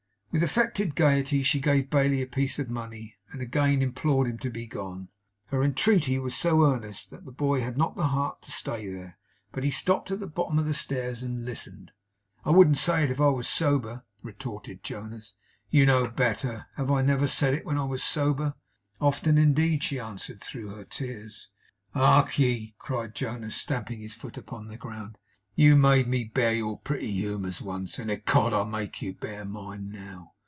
[0.33, 4.49] With affected gayety she gave Bailey a piece of money, and again implored him to
[4.49, 5.09] be gone.
[5.47, 9.17] Her entreaty was so earnest, that the boy had not the heart to stay there.
[9.51, 11.91] But he stopped at the bottom of the stairs, and listened.
[12.45, 15.33] 'I wouldn't say it if I was sober!' retorted Jonas.
[15.69, 16.67] 'You know better.
[16.77, 18.53] Have I never said it when I was sober?'
[19.01, 21.49] 'Often, indeed!' she answered through her tears.
[21.93, 25.17] 'Hark ye!' cried Jonas, stamping his foot upon the ground.
[25.53, 29.91] 'You made me bear your pretty humours once, and ecod I'll make you bear mine
[29.91, 30.33] now.